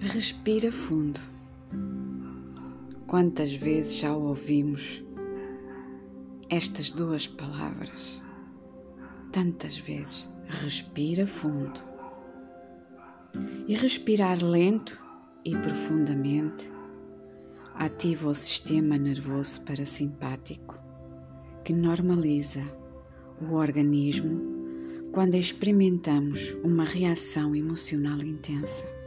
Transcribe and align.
Respira 0.00 0.70
fundo. 0.70 1.18
Quantas 3.08 3.52
vezes 3.52 3.96
já 3.96 4.14
ouvimos 4.14 5.02
estas 6.48 6.92
duas 6.92 7.26
palavras? 7.26 8.22
Tantas 9.32 9.76
vezes. 9.76 10.28
Respira 10.62 11.26
fundo. 11.26 11.80
E 13.66 13.74
respirar 13.74 14.40
lento 14.40 14.96
e 15.44 15.50
profundamente 15.50 16.70
ativa 17.74 18.28
o 18.28 18.34
sistema 18.36 18.96
nervoso 18.96 19.60
parasimpático, 19.62 20.78
que 21.64 21.72
normaliza 21.72 22.62
o 23.42 23.54
organismo 23.54 25.10
quando 25.12 25.34
experimentamos 25.34 26.52
uma 26.62 26.84
reação 26.84 27.54
emocional 27.54 28.20
intensa. 28.22 28.97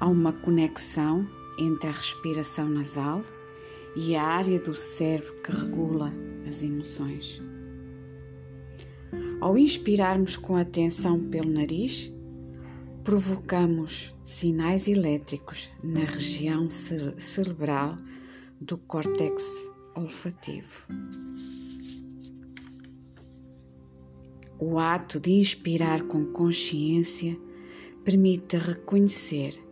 Há 0.00 0.06
uma 0.06 0.32
conexão 0.32 1.28
entre 1.58 1.88
a 1.88 1.92
respiração 1.92 2.68
nasal 2.68 3.24
e 3.96 4.14
a 4.14 4.22
área 4.22 4.60
do 4.60 4.72
cérebro 4.72 5.34
que 5.42 5.50
regula 5.50 6.12
as 6.48 6.62
emoções. 6.62 7.42
Ao 9.40 9.58
inspirarmos 9.58 10.36
com 10.36 10.54
atenção 10.54 11.18
pelo 11.28 11.50
nariz, 11.50 12.12
provocamos 13.02 14.14
sinais 14.24 14.86
elétricos 14.86 15.68
na 15.82 16.04
região 16.04 16.68
cerebral 16.70 17.98
do 18.60 18.78
córtex 18.78 19.52
olfativo. 19.96 20.86
O 24.60 24.78
ato 24.78 25.18
de 25.18 25.34
inspirar 25.34 26.02
com 26.02 26.24
consciência 26.26 27.36
permite 28.04 28.56
reconhecer 28.58 29.67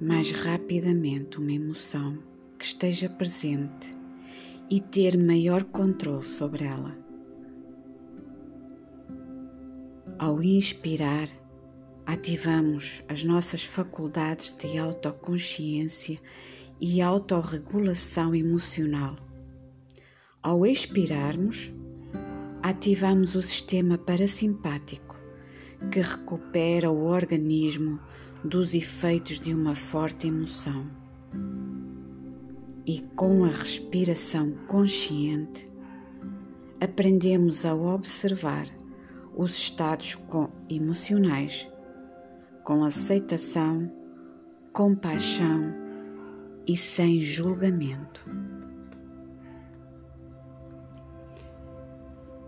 mais 0.00 0.30
rapidamente 0.30 1.38
uma 1.38 1.52
emoção 1.52 2.18
que 2.58 2.66
esteja 2.66 3.08
presente 3.08 3.96
e 4.68 4.80
ter 4.80 5.16
maior 5.16 5.64
controle 5.64 6.26
sobre 6.26 6.64
ela. 6.64 6.94
Ao 10.18 10.42
inspirar, 10.42 11.28
ativamos 12.04 13.02
as 13.08 13.24
nossas 13.24 13.64
faculdades 13.64 14.52
de 14.52 14.76
autoconsciência 14.76 16.18
e 16.80 17.00
autorregulação 17.00 18.34
emocional. 18.34 19.16
Ao 20.42 20.66
expirarmos, 20.66 21.72
ativamos 22.62 23.34
o 23.34 23.42
sistema 23.42 23.96
parasimpático, 23.96 25.16
que 25.90 26.00
recupera 26.00 26.90
o 26.90 27.06
organismo 27.06 27.98
dos 28.46 28.74
efeitos 28.74 29.40
de 29.40 29.52
uma 29.52 29.74
forte 29.74 30.28
emoção. 30.28 30.84
E 32.86 33.00
com 33.16 33.44
a 33.44 33.48
respiração 33.48 34.52
consciente, 34.68 35.68
aprendemos 36.80 37.66
a 37.66 37.74
observar 37.74 38.66
os 39.34 39.56
estados 39.56 40.16
emocionais 40.70 41.68
com 42.62 42.84
aceitação, 42.84 43.90
compaixão 44.72 45.74
e 46.66 46.76
sem 46.76 47.20
julgamento. 47.20 48.24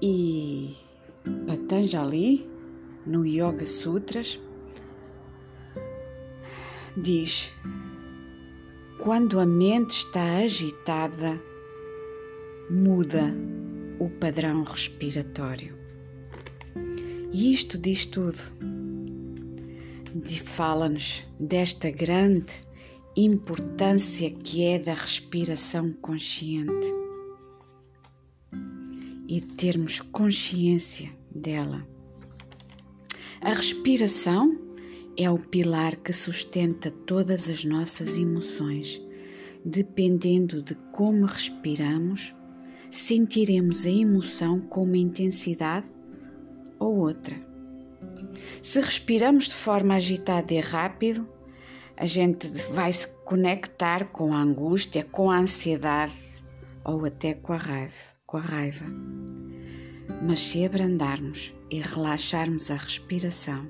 E 0.00 0.76
Patanjali, 1.46 2.48
no 3.04 3.26
Yoga 3.26 3.66
Sutras, 3.66 4.38
diz: 6.98 7.52
quando 8.98 9.38
a 9.38 9.46
mente 9.46 9.90
está 9.90 10.38
agitada, 10.38 11.40
muda 12.70 13.32
o 13.98 14.10
padrão 14.10 14.64
respiratório. 14.64 15.74
E 17.32 17.52
isto 17.52 17.78
diz 17.78 18.06
tudo. 18.06 18.38
Fala-nos 20.44 21.24
desta 21.38 21.90
grande 21.90 22.52
importância 23.16 24.30
que 24.30 24.64
é 24.64 24.78
da 24.78 24.94
respiração 24.94 25.92
consciente 25.92 26.92
e 29.28 29.40
termos 29.40 30.00
consciência 30.00 31.10
dela. 31.30 31.86
A 33.40 33.52
respiração 33.52 34.67
é 35.18 35.28
o 35.28 35.36
pilar 35.36 35.96
que 35.96 36.12
sustenta 36.12 36.92
todas 37.04 37.48
as 37.48 37.64
nossas 37.64 38.16
emoções. 38.16 39.00
Dependendo 39.64 40.62
de 40.62 40.76
como 40.92 41.26
respiramos, 41.26 42.32
sentiremos 42.88 43.84
a 43.84 43.90
emoção 43.90 44.60
com 44.60 44.84
uma 44.84 44.96
intensidade 44.96 45.88
ou 46.78 46.98
outra. 46.98 47.36
Se 48.62 48.80
respiramos 48.80 49.46
de 49.46 49.54
forma 49.54 49.96
agitada 49.96 50.54
e 50.54 50.60
rápido, 50.60 51.26
a 51.96 52.06
gente 52.06 52.46
vai 52.72 52.92
se 52.92 53.08
conectar 53.24 54.04
com 54.06 54.32
a 54.32 54.40
angústia, 54.40 55.04
com 55.10 55.32
a 55.32 55.38
ansiedade 55.38 56.14
ou 56.84 57.04
até 57.04 57.34
com 57.34 57.52
a 57.52 57.56
raiva. 57.56 57.92
Com 58.24 58.36
a 58.36 58.40
raiva. 58.40 58.84
Mas 60.22 60.40
se 60.40 60.64
abrandarmos 60.64 61.52
e 61.70 61.80
relaxarmos 61.80 62.70
a 62.70 62.76
respiração 62.76 63.66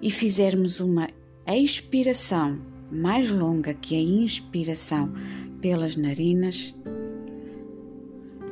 e 0.00 0.10
fizermos 0.10 0.80
uma 0.80 1.08
expiração 1.46 2.58
mais 2.90 3.30
longa 3.30 3.74
que 3.74 3.94
a 3.94 4.00
inspiração 4.00 5.12
pelas 5.60 5.96
narinas, 5.96 6.74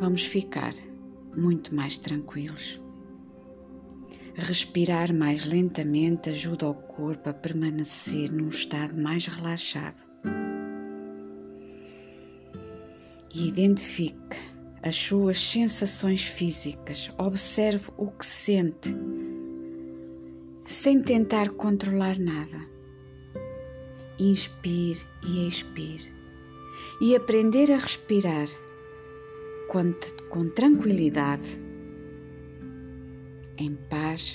vamos 0.01 0.25
ficar 0.25 0.73
muito 1.37 1.75
mais 1.75 1.99
tranquilos. 1.99 2.81
Respirar 4.37 5.15
mais 5.15 5.45
lentamente 5.45 6.31
ajuda 6.31 6.69
o 6.69 6.75
corpo 6.75 7.31
a 7.31 7.33
permanecer 7.33 8.33
num 8.33 8.49
estado 8.49 9.01
mais 9.01 9.27
relaxado. 9.27 10.03
E 13.33 13.49
identifique 13.49 14.24
as 14.85 14.95
suas 14.95 15.41
sensações 15.41 16.27
físicas, 16.27 17.11
observe 17.17 17.91
o 17.97 18.09
que 18.09 18.27
sente, 18.27 18.95
sem 20.67 21.01
tentar 21.01 21.49
controlar 21.49 22.19
nada. 22.19 22.61
Inspire 24.19 25.01
e 25.27 25.49
expire. 25.49 26.13
E 27.01 27.17
aprender 27.17 27.73
a 27.73 27.79
respirar 27.79 28.47
com, 29.69 29.95
com 30.29 30.51
tranquilidade, 30.51 31.59
em 33.57 33.75
paz, 33.89 34.35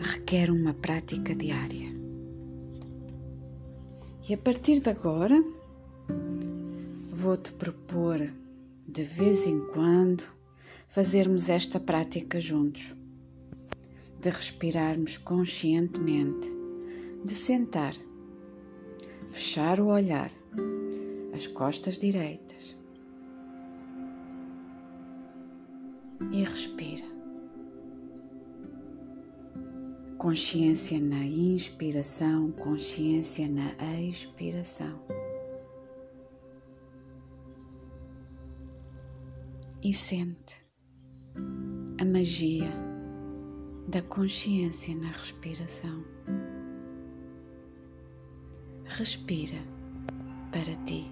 requer 0.00 0.50
uma 0.50 0.72
prática 0.72 1.34
diária. 1.34 1.94
E 4.26 4.32
a 4.32 4.38
partir 4.38 4.80
de 4.80 4.88
agora, 4.88 5.38
vou-te 7.12 7.52
propor 7.52 8.26
de 8.88 9.02
vez 9.02 9.46
em 9.46 9.60
quando, 9.72 10.22
fazermos 10.86 11.48
esta 11.48 11.80
prática 11.80 12.40
juntos, 12.40 12.94
de 14.20 14.30
respirarmos 14.30 15.18
conscientemente, 15.18 16.48
de 17.24 17.34
sentar, 17.34 17.94
fechar 19.30 19.80
o 19.80 19.86
olhar, 19.86 20.30
as 21.34 21.46
costas 21.46 21.98
direitas 21.98 22.76
e 26.32 26.44
respira. 26.44 27.04
Consciência 30.16 30.98
na 30.98 31.24
inspiração, 31.24 32.50
consciência 32.52 33.46
na 33.48 34.00
expiração. 34.00 35.25
E 39.82 39.92
sente 39.92 40.56
a 42.00 42.04
magia 42.04 42.70
da 43.88 44.02
consciência 44.02 44.94
na 44.94 45.10
respiração. 45.10 46.04
Respira 48.84 49.58
para 50.50 50.74
ti. 50.84 51.04